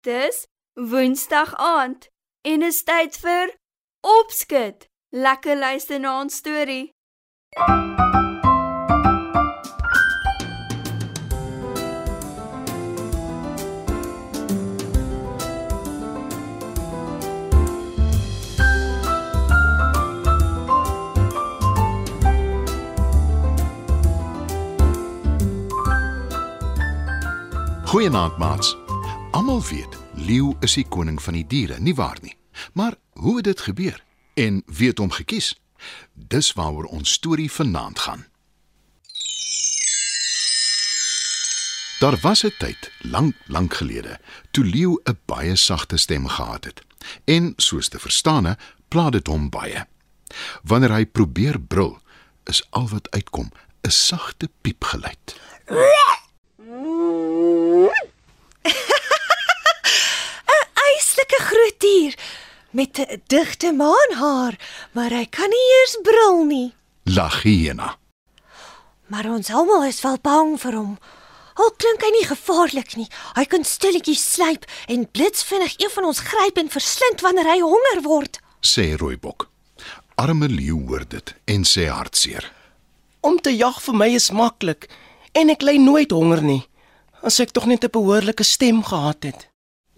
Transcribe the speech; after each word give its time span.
Dis 0.00 0.46
Woensdag 0.74 1.54
aand 1.56 2.08
en 2.42 2.62
is 2.62 2.84
tyd 2.84 3.16
vir 3.18 3.54
Opskud. 4.00 4.86
Lekker 5.10 5.58
luister 5.58 5.98
na 5.98 6.20
ons 6.20 6.36
storie. 6.36 6.94
Goeienaand, 27.88 28.38
maats. 28.38 28.87
Almal 29.30 29.62
weet 29.62 29.98
leeu 30.14 30.56
is 30.60 30.74
die 30.74 30.86
koning 30.88 31.22
van 31.22 31.36
die 31.36 31.46
diere, 31.46 31.78
nie 31.80 31.94
waar 31.94 32.18
nie? 32.22 32.36
Maar 32.72 32.94
hoe 33.12 33.36
het 33.36 33.44
dit 33.44 33.60
gebeur 33.60 34.04
en 34.34 34.62
wie 34.66 34.88
het 34.88 34.98
hom 34.98 35.10
gekies? 35.10 35.54
Dis 36.12 36.52
waaroor 36.52 36.84
ons 36.84 37.12
storie 37.12 37.50
vanaand 37.52 37.98
gaan. 37.98 38.26
Daar 41.98 42.16
was 42.22 42.42
'n 42.44 42.54
tyd, 42.58 42.90
lank, 42.98 43.34
lank 43.46 43.74
gelede, 43.74 44.20
toe 44.50 44.64
leeu 44.64 45.00
'n 45.04 45.18
baie 45.24 45.56
sagte 45.56 45.96
stem 45.96 46.28
gehad 46.28 46.64
het. 46.64 46.82
En 47.24 47.52
soos 47.56 47.88
te 47.88 47.98
verstaane, 47.98 48.58
pla 48.88 49.10
dit 49.10 49.26
hom 49.26 49.50
baie. 49.50 49.86
Wanneer 50.62 50.92
hy 50.92 51.06
probeer 51.06 51.60
brul, 51.60 51.98
is 52.44 52.66
al 52.70 52.88
wat 52.88 53.10
uitkom 53.10 53.50
'n 53.82 53.90
sagte 53.90 54.50
piepgeluid. 54.60 55.40
Eislike 60.88 61.38
groot 61.38 61.80
dier 61.80 62.14
met 62.78 62.98
'n 62.98 63.22
digte 63.26 63.72
maanhaar, 63.72 64.54
maar 64.92 65.10
hy 65.10 65.26
kan 65.26 65.50
nie 65.50 65.66
eers 65.76 65.98
brul 66.02 66.44
nie. 66.44 66.74
Lag 67.04 67.42
hyena. 67.42 67.96
Maar 69.06 69.26
ons 69.30 69.50
almal 69.50 69.84
is 69.84 70.00
wel 70.00 70.18
bang 70.22 70.60
vir 70.60 70.74
hom. 70.74 70.98
Al 71.54 71.70
klink 71.76 72.00
hy 72.02 72.10
nie 72.10 72.26
gevaarlik 72.26 72.96
nie. 72.96 73.08
Hy 73.34 73.44
kan 73.44 73.64
stilletjies 73.64 74.32
sluip 74.32 74.64
en 74.86 75.10
blitsvinnig 75.10 75.74
een 75.76 75.90
van 75.90 76.04
ons 76.04 76.20
gryp 76.20 76.56
en 76.56 76.70
verslind 76.70 77.20
wanneer 77.20 77.48
hy 77.52 77.60
honger 77.60 78.02
word. 78.02 78.38
sê 78.60 78.96
Rooibok. 78.96 79.48
Arme 80.14 80.48
leeu 80.48 80.86
hoor 80.86 81.04
dit 81.08 81.34
en 81.44 81.64
sê 81.64 81.86
hartseer. 81.86 82.52
Om 83.20 83.40
te 83.40 83.56
jag 83.56 83.82
vir 83.82 83.94
my 83.94 84.08
is 84.14 84.30
maklik 84.30 84.88
en 85.32 85.50
ek 85.50 85.62
ly 85.62 85.76
nooit 85.78 86.10
honger 86.10 86.42
nie. 86.42 86.62
As 87.22 87.40
ek 87.40 87.50
tog 87.50 87.66
net 87.66 87.84
'n 87.84 87.90
behoorlike 87.90 88.44
stem 88.44 88.84
gehad 88.84 89.22
het. 89.22 89.48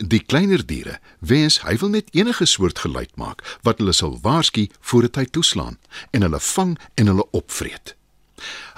Die 0.00 0.22
kleiner 0.24 0.62
diere 0.64 0.96
wens 1.20 1.58
hy 1.60 1.74
wil 1.80 1.90
net 1.92 2.08
enige 2.16 2.46
soort 2.48 2.78
geluid 2.80 3.10
maak 3.20 3.42
wat 3.68 3.82
hulle 3.82 3.92
sal 3.92 4.14
waarsku 4.24 4.64
voordat 4.80 5.20
hy 5.20 5.26
toeslaan 5.28 5.76
en 6.16 6.24
hulle 6.24 6.40
vang 6.40 6.72
en 6.94 7.12
hulle 7.12 7.26
opvreet. 7.36 7.92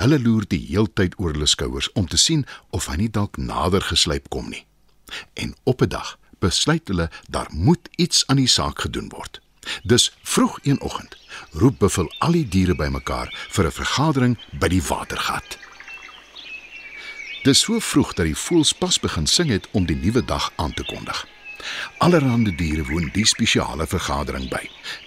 Hulle 0.03 0.19
loer 0.19 0.49
die 0.51 0.65
heeltyd 0.67 1.15
oor 1.23 1.37
hulle 1.37 1.47
skouers 1.47 1.93
om 1.95 2.11
te 2.11 2.19
sien 2.19 2.43
of 2.75 2.91
hy 2.91 2.99
nie 3.05 3.13
dalk 3.19 3.39
nader 3.39 3.87
geslyp 3.87 4.27
kom 4.35 4.51
nie. 4.51 4.67
En 5.39 5.55
op 5.63 5.83
'n 5.83 5.95
dag 5.95 6.19
besluit 6.43 6.89
hulle 6.89 7.11
daar 7.31 7.51
moet 7.51 7.89
iets 7.97 8.27
aan 8.27 8.43
die 8.43 8.51
saak 8.51 8.81
gedoen 8.81 9.09
word. 9.15 9.39
Dus 9.83 10.11
vroeg 10.23 10.59
een 10.63 10.81
oggend 10.81 11.17
roep 11.53 11.79
Buffel 11.79 12.11
al 12.19 12.33
die 12.33 12.49
diere 12.49 12.75
bymekaar 12.75 13.31
vir 13.51 13.67
'n 13.67 13.79
vergadering 13.79 14.39
by 14.59 14.69
die 14.69 14.83
watergat. 14.83 15.62
Dis 17.43 17.59
so 17.61 17.81
vroeg 17.83 18.13
dat 18.15 18.29
die 18.29 18.39
voëls 18.39 18.71
pas 18.79 19.01
begin 19.03 19.27
sing 19.27 19.49
het 19.51 19.67
om 19.75 19.87
die 19.87 19.97
nuwe 19.99 20.23
dag 20.25 20.53
aan 20.63 20.75
te 20.79 20.85
kondig. 20.87 21.27
Allerhande 21.99 22.55
diere 22.55 22.85
woon 22.87 23.09
die 23.15 23.27
spesiale 23.27 23.87
vergadering 23.87 24.47
by. 24.51 24.63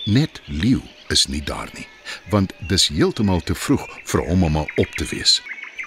Net 0.06 0.42
leeu 0.46 0.82
is 1.08 1.28
nie 1.32 1.44
daar 1.44 1.70
nie, 1.74 1.88
want 2.30 2.52
dis 2.68 2.88
heeltemal 2.92 3.40
te 3.40 3.56
vroeg 3.56 3.86
vir 4.12 4.24
hom 4.28 4.44
om 4.44 4.58
al 4.64 4.68
op 4.76 4.98
te 5.00 5.08
wees. 5.12 5.40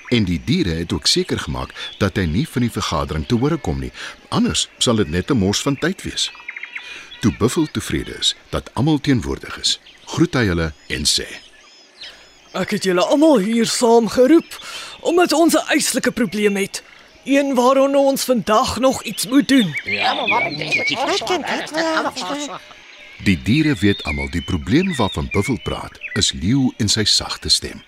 En 0.08 0.24
die 0.24 0.40
diere 0.44 0.78
het 0.78 0.92
ook 0.92 1.06
seker 1.06 1.38
gemaak 1.38 1.74
dat 1.98 2.16
hy 2.16 2.24
nie 2.24 2.46
van 2.48 2.64
die 2.64 2.72
vergadering 2.72 3.26
te 3.28 3.36
hore 3.36 3.58
kom 3.60 3.84
nie, 3.84 3.92
anders 4.28 4.68
sal 4.78 4.96
dit 4.96 5.08
net 5.08 5.30
'n 5.30 5.36
mors 5.36 5.60
van 5.60 5.76
tyd 5.76 6.02
wees. 6.02 6.30
Toe 7.20 7.34
Buffel 7.36 7.66
tevrede 7.66 8.16
is 8.18 8.34
dat 8.48 8.70
almal 8.74 9.00
teenwoordig 9.00 9.58
is, 9.60 9.80
groet 10.04 10.34
hy 10.34 10.46
hulle 10.46 10.72
en 10.88 11.04
sê: 11.04 11.28
Ek 12.56 12.70
het 12.70 12.84
julle 12.88 13.04
almal 13.04 13.38
hier 13.44 13.66
saam 13.68 14.08
geroep 14.08 14.56
omdat 15.00 15.32
ons 15.32 15.54
'n 15.54 15.68
eislike 15.68 16.10
probleem 16.10 16.56
het. 16.56 16.82
Een 17.24 17.54
waaraan 17.54 17.94
ons 17.94 18.24
vandag 18.24 18.78
nog 18.78 19.02
iets 19.02 19.26
moet 19.26 19.48
doen. 19.48 19.74
Die 23.24 23.42
diere 23.42 23.74
weet 23.74 24.02
almal 24.02 24.30
die 24.30 24.42
probleem 24.42 24.96
waarvan 24.96 25.28
Buffel 25.32 25.58
praat 25.62 25.98
is 26.12 26.32
leeu 26.32 26.72
en 26.76 26.88
sy 26.88 27.04
sagte 27.04 27.48
stem. 27.48 27.82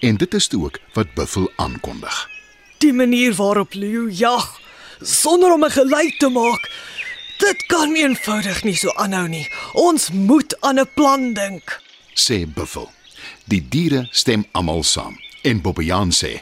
En 0.00 0.16
dit 0.16 0.34
is 0.34 0.46
toe 0.46 0.64
ook 0.64 0.78
wat 0.92 1.14
Buffel 1.14 1.52
aankondig. 1.56 2.28
Die 2.78 2.92
manier 2.92 3.34
waarop 3.34 3.74
leeu 3.74 4.10
jag 4.10 4.60
sonder 5.00 5.52
om 5.52 5.64
'n 5.64 5.70
geluid 5.70 6.18
te 6.18 6.28
maak, 6.28 6.70
dit 7.38 7.66
kan 7.66 7.94
eenvoudig 7.94 8.62
nie 8.62 8.76
so 8.76 8.92
aanhou 8.92 9.28
nie. 9.28 9.52
Ons 9.72 10.10
moet 10.10 10.60
aan 10.60 10.78
'n 10.80 10.90
plan 10.94 11.32
dink. 11.32 11.80
sê 12.14 12.46
Buffel. 12.46 12.90
Die 13.44 13.68
diere 13.68 14.08
stem 14.10 14.46
almal 14.52 14.82
saam 14.82 15.18
en 15.42 15.60
Bobbejaan 15.60 16.12
sê: 16.12 16.40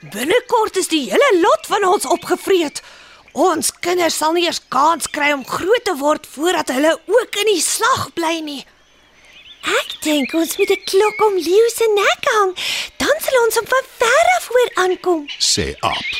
Binnekort 0.00 0.76
is 0.76 0.88
die 0.88 1.10
hele 1.10 1.30
lot 1.40 1.66
van 1.66 1.84
ons 1.84 2.06
opgevreet. 2.06 2.82
Ons 3.32 3.72
kinders 3.84 4.16
sal 4.16 4.32
nie 4.32 4.46
eers 4.46 4.62
kans 4.72 5.10
kry 5.12 5.32
om 5.32 5.44
groot 5.44 5.84
te 5.84 5.96
word 6.00 6.26
voordat 6.36 6.72
hulle 6.72 6.94
ook 7.06 7.36
in 7.42 7.50
die 7.52 7.62
slag 7.62 8.08
bly 8.16 8.38
nie. 8.44 8.62
Ek 9.66 9.96
dink 10.04 10.34
ons 10.34 10.56
moet 10.58 10.70
'n 10.70 10.84
klok 10.84 11.26
om 11.26 11.34
leeu 11.34 11.68
se 11.74 11.86
nek 11.94 12.22
hang, 12.36 12.52
dan 12.96 13.16
sal 13.24 13.42
ons 13.44 13.56
hom 13.58 13.66
van 13.66 13.86
ver 13.98 14.26
af 14.36 14.46
hoor 14.52 14.70
aankom. 14.84 15.26
sê 15.38 15.74
Aap. 15.80 16.10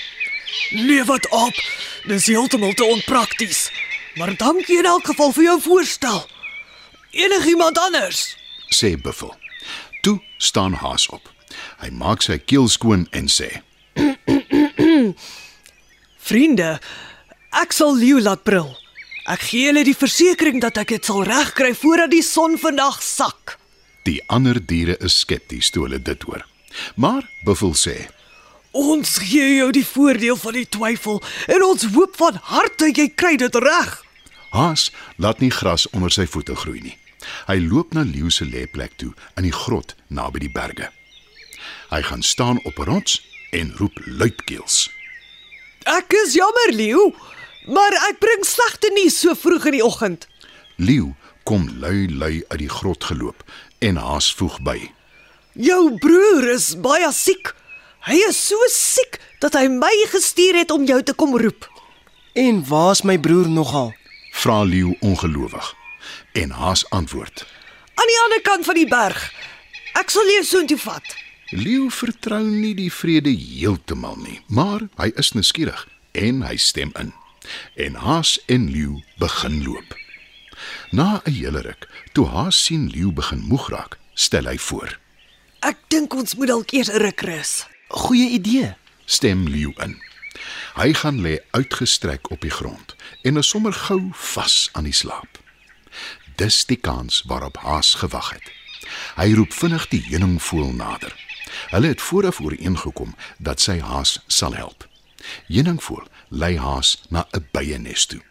Nee 0.71 1.05
wat 1.05 1.29
op. 1.29 1.55
Dis 2.05 2.27
heeltemal 2.27 2.73
te 2.73 2.85
onprakties. 2.85 3.71
Maar 4.15 4.37
dankie 4.37 4.79
in 4.79 4.85
elk 4.85 5.07
geval 5.07 5.33
vir 5.33 5.45
jou 5.45 5.61
voorstel. 5.61 6.27
Enigiemand 7.11 7.79
anders? 7.79 8.37
sê 8.69 8.97
Buffel. 9.01 9.46
Toe 10.07 10.21
staan 10.37 10.73
Haas 10.73 11.09
op. 11.11 11.33
Hy 11.83 11.89
maak 11.91 12.23
sy 12.23 12.37
keel 12.39 12.69
skoon 12.71 13.09
en 13.11 13.27
sê: 13.27 13.49
Vriende, 16.29 16.77
ek 17.51 17.75
sal 17.75 17.97
leeu 17.99 18.21
laat 18.23 18.45
brul. 18.47 18.69
Ek 19.27 19.43
gee 19.49 19.65
julle 19.67 19.83
die 19.83 19.97
versekering 19.99 20.61
dat 20.63 20.79
ek 20.79 20.93
dit 20.95 21.09
sal 21.11 21.25
regkry 21.27 21.73
voordat 21.75 22.13
die 22.15 22.23
son 22.23 22.55
vandag 22.55 23.01
sak. 23.03 23.57
"Die 24.07 24.21
ander 24.31 24.61
diere 24.63 24.95
is 25.03 25.17
skepties 25.25 25.73
toe 25.75 25.89
hulle 25.89 25.99
dit 25.99 26.23
hoor." 26.23 26.47
Maar 26.95 27.27
Buffel 27.43 27.75
sê: 27.75 27.97
Ons 28.71 29.17
gee 29.19 29.57
jou 29.57 29.73
die 29.75 29.87
voordeel 29.87 30.39
van 30.39 30.55
die 30.55 30.69
twyfel 30.71 31.19
en 31.51 31.67
ons 31.67 31.89
hoop 31.97 32.15
van 32.23 32.39
harte 32.55 32.93
jy 32.95 33.09
kry 33.11 33.35
dit 33.43 33.59
reg. 33.59 33.99
Haas 34.55 34.93
laat 35.19 35.43
nie 35.43 35.51
gras 35.51 35.91
onder 35.91 36.15
sy 36.15 36.31
voete 36.31 36.55
groei 36.55 36.85
nie. 36.87 36.95
Hy 37.47 37.59
loop 37.69 37.95
na 37.95 38.03
leeu 38.03 38.31
se 38.31 38.45
lêplek 38.45 38.97
toe 38.97 39.13
in 39.37 39.47
die 39.49 39.55
grot 39.55 39.95
naby 40.09 40.39
die 40.47 40.53
berge. 40.53 40.91
Hy 41.91 42.03
gaan 42.03 42.23
staan 42.23 42.59
op 42.65 42.79
'n 42.79 42.89
rots 42.91 43.23
en 43.51 43.73
roep 43.77 43.99
luidkeels. 44.05 44.91
Ek 45.87 46.13
is 46.25 46.35
jammer, 46.35 46.73
leeu, 46.73 47.15
maar 47.67 47.93
ek 48.11 48.19
bring 48.19 48.45
slegte 48.45 48.91
nuus 48.95 49.21
so 49.21 49.35
vroeg 49.35 49.65
in 49.71 49.73
die 49.79 49.85
oggend. 49.85 50.27
Leeu 50.77 51.15
kom 51.45 51.69
lui 51.79 52.09
lui 52.11 52.45
uit 52.49 52.59
die 52.59 52.69
grot 52.69 53.05
geloop 53.05 53.45
en 53.79 53.97
Haas 53.97 54.35
voeg 54.35 54.59
by. 54.63 54.91
Jou 55.53 55.99
broer 55.99 56.49
is 56.55 56.75
baie 56.81 57.13
siek. 57.13 57.55
Hy 58.01 58.19
is 58.29 58.47
so 58.49 58.57
siek 58.69 59.21
dat 59.41 59.55
hy 59.55 59.69
my 59.69 59.95
gestuur 60.11 60.59
het 60.59 60.71
om 60.71 60.85
jou 60.85 61.03
te 61.03 61.15
kom 61.15 61.37
roep. 61.39 61.71
En 62.35 62.65
waar's 62.69 63.03
my 63.03 63.19
broer 63.19 63.49
nogal? 63.49 63.95
Vra 64.33 64.63
Leeu 64.63 64.97
ongelowig. 65.01 65.76
En 66.33 66.51
Haas 66.51 66.91
antwoord: 66.91 67.47
Aan 67.95 68.11
die 68.13 68.21
ander 68.25 68.43
kant 68.43 68.65
van 68.65 68.75
die 68.75 68.89
berg. 68.89 69.33
Ek 69.97 70.11
sal 70.11 70.29
jou 70.29 70.43
soontoe 70.45 70.79
vat. 70.79 71.15
Leeu 71.51 71.91
vertrou 71.91 72.43
nie 72.45 72.75
die 72.75 72.91
vrede 72.93 73.31
heeltemal 73.31 74.17
nie, 74.19 74.41
maar 74.47 74.89
hy 74.99 75.13
is 75.15 75.33
nuuskierig 75.33 75.87
en 76.13 76.43
hy 76.43 76.57
stem 76.57 76.91
in. 76.99 77.13
En 77.79 77.95
Haas 78.03 78.37
en 78.51 78.67
Leeu 78.71 78.99
begin 79.23 79.63
loop. 79.65 79.95
Na 80.91 81.23
'n 81.25 81.33
hele 81.33 81.61
ruk, 81.61 81.89
toe 82.13 82.27
Haas 82.27 82.65
sien 82.65 82.91
Leeu 82.91 83.13
begin 83.13 83.41
moeg 83.41 83.69
raak, 83.71 83.99
stel 84.15 84.45
hy 84.45 84.59
voor. 84.59 84.99
Ek 85.61 85.79
dink 85.89 86.15
ons 86.15 86.35
moet 86.35 86.49
dalk 86.49 86.73
eers 86.73 86.91
'n 86.91 86.99
ruk 86.99 87.21
rus. 87.21 87.67
Goeie 87.89 88.29
idee. 88.31 88.75
Stem 89.05 89.49
Leeu 89.49 89.73
in. 89.79 89.97
Hy 90.75 90.93
gaan 90.93 91.21
lê 91.21 91.39
uitgestrek 91.51 92.31
op 92.31 92.41
die 92.41 92.51
grond 92.51 92.95
en 93.23 93.37
is 93.37 93.49
sommer 93.49 93.73
gou 93.73 94.11
vas 94.13 94.69
aan 94.73 94.85
die 94.85 94.93
slaap. 94.93 95.39
Dis 96.37 96.65
die 96.65 96.77
kans 96.77 97.23
waarop 97.27 97.57
Haas 97.57 97.95
gewag 97.95 98.31
het. 98.31 98.53
Hy 99.17 99.33
roep 99.35 99.53
vinnig 99.53 99.89
die 99.89 100.03
heuningvoël 100.09 100.73
nader. 100.73 101.15
Hulle 101.73 101.89
het 101.89 102.01
vooraf 102.01 102.41
ooreengekom 102.41 103.15
dat 103.39 103.61
sy 103.61 103.79
Haas 103.81 104.21
sal 104.27 104.55
help. 104.55 104.89
Heuningvoël 105.47 106.09
lei 106.29 106.59
Haas 106.59 107.03
na 107.09 107.27
'n 107.33 107.49
byenes 107.53 108.07
toe. 108.07 108.23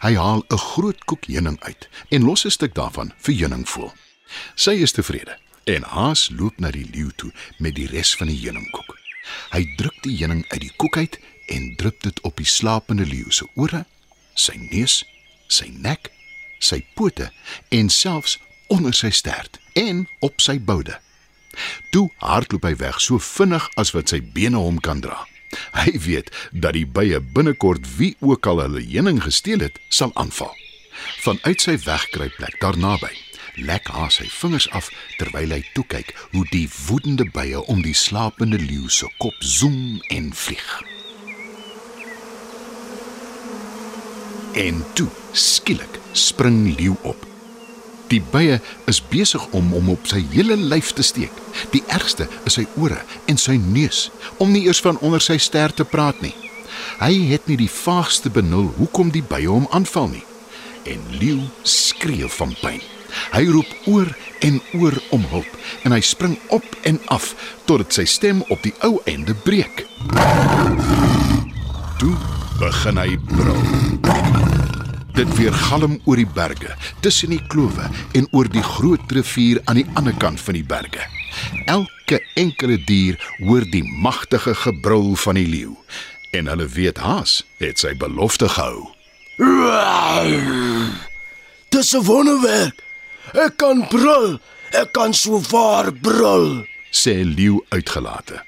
Hy 0.00 0.14
haal 0.14 0.44
'n 0.48 0.58
groot 0.58 1.04
koek 1.04 1.24
heuning 1.26 1.60
uit 1.60 1.88
en 2.08 2.24
los 2.24 2.44
'n 2.44 2.50
stuk 2.50 2.74
daarvan 2.74 3.12
vir 3.18 3.34
heuningvoël. 3.34 3.92
Sy 4.54 4.70
is 4.70 4.92
tevrede 4.92 5.38
en 5.64 5.82
Haas 5.82 6.30
loop 6.30 6.58
na 6.58 6.70
die 6.70 6.88
leeu 6.92 7.10
toe 7.16 7.32
met 7.58 7.74
die 7.74 7.86
res 7.86 8.14
van 8.16 8.26
die 8.26 8.40
heuningkoek. 8.40 8.98
Hy 9.50 9.74
druk 9.76 10.02
die 10.02 10.16
heuning 10.16 10.44
uit 10.48 10.60
die 10.60 10.72
koek 10.76 10.96
uit 10.96 11.18
en 11.46 11.76
drup 11.76 12.02
dit 12.02 12.20
op 12.20 12.36
die 12.36 12.46
slapende 12.46 13.06
leeu 13.06 13.30
se 13.30 13.46
ore, 13.54 13.84
sy 14.34 14.56
neus, 14.70 15.04
sy 15.46 15.68
nek, 15.74 16.10
sy 16.64 16.82
pote 16.94 17.30
en 17.68 17.90
selfs 17.92 18.38
onder 18.72 18.94
sy 18.96 19.10
stert 19.10 19.58
en 19.78 20.06
op 20.20 20.40
sy 20.40 20.58
boude. 20.60 20.96
Toe 21.92 22.08
hardloop 22.22 22.64
hy 22.64 22.74
weg 22.80 23.00
so 23.04 23.20
vinnig 23.20 23.68
as 23.80 23.92
wat 23.96 24.12
sy 24.12 24.22
bene 24.34 24.60
hom 24.60 24.80
kan 24.80 25.02
dra. 25.04 25.18
Hy 25.76 25.92
weet 26.06 26.30
dat 26.52 26.76
die 26.76 26.86
bye 26.88 27.20
binnekort 27.20 27.84
wie 27.98 28.14
ook 28.24 28.46
al 28.48 28.62
hulle 28.64 28.84
heuning 28.86 29.20
gesteel 29.24 29.60
het, 29.66 29.76
sal 29.92 30.14
aanval. 30.16 30.54
Vanuit 31.24 31.60
sy 31.60 31.76
wegkruipplek 31.84 32.56
daar 32.62 32.78
naby, 32.78 33.10
lek 33.60 33.90
haar 33.92 34.12
sy 34.14 34.28
vingers 34.32 34.68
af 34.72 34.88
terwyl 35.18 35.52
hy 35.52 35.60
toe 35.76 35.84
kyk 35.92 36.14
hoe 36.32 36.46
die 36.54 36.68
woedende 36.86 37.28
bye 37.36 37.60
om 37.68 37.84
die 37.84 37.96
slapende 37.96 38.60
leeu 38.60 38.88
se 38.88 39.08
kop 39.20 39.36
zoem 39.44 40.00
en 40.08 40.32
vlieg. 40.32 40.91
En 44.52 44.84
toe, 44.92 45.08
skielik, 45.32 45.98
spring 46.12 46.74
leeu 46.76 46.96
op. 47.02 47.16
Die 48.12 48.20
bye 48.32 48.58
is 48.84 49.00
besig 49.08 49.44
om 49.56 49.70
hom 49.72 49.88
op 49.94 50.04
sy 50.10 50.20
hele 50.34 50.58
lyf 50.60 50.90
te 50.92 51.04
steek. 51.06 51.32
Die 51.72 51.80
ergste 51.88 52.26
is 52.44 52.58
sy 52.58 52.66
ore 52.76 53.00
en 53.30 53.40
sy 53.40 53.56
neus, 53.56 54.10
om 54.36 54.52
nie 54.52 54.66
eers 54.66 54.82
van 54.84 55.00
onder 55.00 55.24
sy 55.24 55.38
ster 55.40 55.72
te 55.72 55.86
praat 55.88 56.20
nie. 56.20 56.34
Hy 57.00 57.14
het 57.30 57.48
nie 57.48 57.56
die 57.62 57.70
vaagste 57.72 58.28
benul 58.32 58.68
hoekom 58.76 59.14
die 59.14 59.24
bye 59.24 59.48
hom 59.48 59.64
aanval 59.72 60.10
nie. 60.12 60.24
En 60.84 61.00
leeu 61.16 61.40
skree 61.64 62.28
van 62.36 62.52
pyn. 62.60 62.82
Hy 63.32 63.46
roep 63.48 63.72
oor 63.88 64.12
en 64.44 64.60
oor 64.76 64.96
om 65.16 65.24
hulp 65.32 65.56
en 65.84 65.96
hy 65.96 66.00
spring 66.04 66.36
op 66.52 66.64
en 66.88 67.00
af 67.12 67.32
totdat 67.68 67.96
sy 67.96 68.04
stem 68.08 68.44
op 68.52 68.60
die 68.64 68.74
ou 68.84 68.98
einde 69.08 69.36
breek. 69.46 69.86
Toe 72.00 72.16
begin 72.60 73.00
hy 73.00 73.16
brul. 73.32 73.91
Dit 75.12 75.28
weer 75.36 75.52
galm 75.52 75.98
oor 76.04 76.16
die 76.16 76.28
berge, 76.34 76.72
tussen 77.04 77.34
die 77.34 77.42
klowe 77.52 77.84
en 78.16 78.26
oor 78.32 78.48
die 78.48 78.62
groot 78.64 79.12
rivier 79.12 79.60
aan 79.68 79.82
die 79.82 79.88
ander 79.94 80.14
kant 80.16 80.40
van 80.40 80.56
die 80.56 80.64
berge. 80.64 81.04
Elke 81.68 82.22
enkele 82.40 82.78
dier 82.88 83.18
hoor 83.42 83.66
die 83.68 83.84
magtige 83.84 84.54
gebrul 84.54 85.12
van 85.20 85.36
die 85.36 85.48
leeu 85.48 85.74
en 86.32 86.48
hulle 86.48 86.64
weet 86.64 87.02
Haas 87.04 87.42
het 87.60 87.82
sy 87.82 87.92
belofte 87.96 88.48
gehou. 88.48 88.88
Dis 91.68 91.92
'n 91.92 92.04
wonderwerk. 92.04 92.80
Ek 93.32 93.56
kan 93.56 93.86
brul. 93.88 94.40
Ek 94.70 94.92
kan 94.92 95.14
so 95.14 95.40
waar 95.50 95.92
brul. 95.92 96.64
sê 96.90 97.24
leeu 97.24 97.64
uitgelate. 97.68 98.44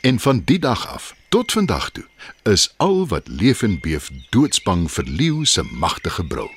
En 0.00 0.20
van 0.20 0.42
die 0.44 0.58
dag 0.58 0.86
af 0.88 1.15
tot 1.28 1.52
vandag 1.52 1.90
toe 1.90 2.04
is 2.42 2.74
al 2.76 3.06
wat 3.08 3.28
leef 3.28 3.62
en 3.62 3.80
beef 3.80 4.10
doodsbang 4.30 4.86
vir 4.90 5.04
leeu 5.04 5.44
se 5.44 5.62
magtige 5.62 6.24
brul. 6.24 6.50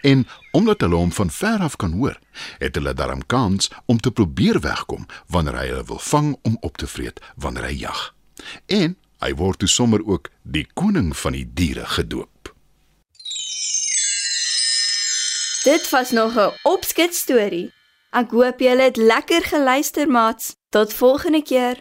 En 0.00 0.26
omdat 0.50 0.80
hulle 0.80 0.94
hom 0.94 1.12
van 1.12 1.30
ver 1.30 1.58
af 1.58 1.76
kan 1.76 1.92
hoor, 1.92 2.18
het 2.58 2.74
hulle 2.74 2.94
daarom 2.94 3.26
kans 3.26 3.70
om 3.86 4.00
te 4.00 4.10
probeer 4.10 4.60
wegkom 4.60 5.06
wanneer 5.26 5.56
hy 5.56 5.66
hulle 5.66 5.84
wil 5.84 5.98
vang 5.98 6.36
om 6.42 6.56
op 6.60 6.76
te 6.76 6.86
vreet 6.86 7.20
wanneer 7.36 7.70
hy 7.70 7.76
jag. 7.86 8.14
En 8.66 8.96
hy 9.20 9.34
word 9.34 9.58
toe 9.58 9.68
sommer 9.68 10.04
ook 10.06 10.30
die 10.42 10.66
koning 10.74 11.16
van 11.16 11.36
die 11.36 11.46
diere 11.54 11.86
gedoop. 11.86 12.54
Dit 15.62 15.90
was 15.90 16.10
nog 16.10 16.34
'n 16.36 16.52
opskets 16.62 17.18
storie. 17.18 17.72
Ek 18.10 18.30
hoop 18.30 18.60
julle 18.60 18.82
het 18.82 18.96
lekker 18.96 19.42
geluister, 19.42 20.08
maats. 20.08 20.56
Tot 20.68 20.94
volgende 20.94 21.42
keer. 21.42 21.78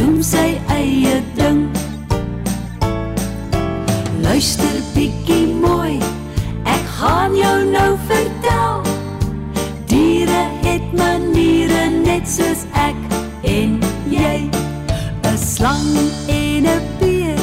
Doen 0.00 0.22
sy 0.24 0.56
eie 0.72 1.18
ding. 1.36 1.66
Luister 4.24 4.76
bietjie 4.94 5.52
mooi, 5.60 5.98
ek 6.64 6.86
gaan 6.96 7.36
jou 7.36 7.56
nou 7.68 7.90
vertel. 8.08 8.80
Diere 9.90 10.44
het 10.64 10.86
maniere 10.96 11.82
net 11.98 12.28
soos 12.28 12.64
ek 12.80 12.96
en 13.44 13.76
jy. 14.08 14.48
'n 15.28 15.36
Slang 15.36 15.92
en 16.28 16.64
'n 16.64 16.80
beer, 17.00 17.40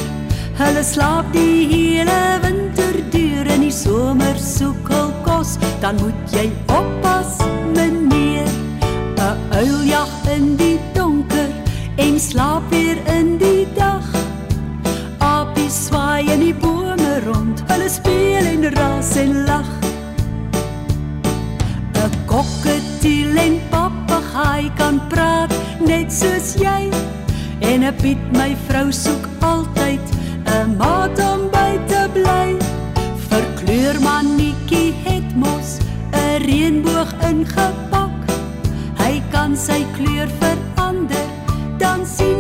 hulle 0.58 0.84
slaap 0.84 1.30
die 1.34 1.68
hele 1.74 2.22
winter 2.42 2.96
deur 3.14 3.46
in 3.54 3.62
die 3.68 3.78
somer 3.86 4.38
soek 4.38 4.90
hul 4.90 5.14
kos, 5.28 5.58
dan 5.82 5.96
moet 6.02 6.22
jy 6.34 6.50
oppas, 6.80 7.38
meneer. 7.76 8.50
'n 9.22 9.38
Uil 9.54 9.82
jag 9.94 10.10
in 10.36 10.56
die 10.58 10.77
en 12.18 12.24
slaap 12.24 12.70
weer 12.70 12.98
in 13.06 13.38
die 13.38 13.68
dag. 13.76 14.06
Apies 15.22 15.76
swaai 15.86 16.26
in 16.34 16.42
die 16.42 16.54
bome 16.54 17.20
rond, 17.28 17.62
hulle 17.70 17.90
speel 17.94 18.48
en 18.54 18.66
ras 18.74 19.12
en 19.22 19.44
lag. 19.46 19.70
'n 21.94 22.16
Kokketiel 22.32 23.38
en 23.46 23.60
papegaai 23.70 24.66
kan 24.82 24.98
praat 25.14 25.54
net 25.80 26.10
soos 26.20 26.56
jy. 26.58 26.90
En 27.62 27.86
'n 27.86 27.94
Piet 28.02 28.24
my 28.40 28.52
vrou 28.68 28.90
soek 28.92 29.26
altyd 29.40 30.06
'n 30.58 30.76
maat 30.82 31.20
om 31.32 31.42
by 31.54 31.72
te 31.92 32.02
bly. 32.18 32.58
Vir 33.30 33.46
kleurmannetjie 33.62 34.94
het 35.06 35.30
mos 35.36 35.70
'n 36.14 36.42
reënboog 36.48 37.12
ingepak. 37.30 38.18
Hy 39.04 39.22
kan 39.32 39.56
sy 39.56 39.86
kleur 39.98 40.30
verander, 40.42 41.30
dan 41.80 42.06
sien 42.06 42.37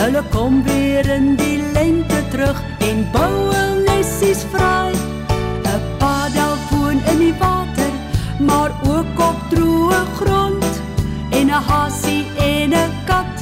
Hulle 0.00 0.22
kom 0.30 0.62
weer 0.64 1.04
in 1.10 1.34
die 1.36 1.58
lente 1.74 2.22
terug 2.30 2.56
en 2.88 3.02
bou 3.12 3.32
hul 3.52 3.82
nesies 3.84 4.46
vry. 4.52 4.94
'n 4.94 5.82
Padel 6.00 6.54
woon 6.70 7.02
in 7.12 7.18
die 7.18 7.34
water, 7.42 7.92
maar 8.38 8.72
ook 8.88 9.20
op 9.28 9.38
droë 9.52 10.00
grond. 10.20 10.70
En 11.30 11.46
'n 11.52 11.62
hasie 11.68 12.24
en 12.36 12.72
'n 12.72 12.90
kat 13.04 13.39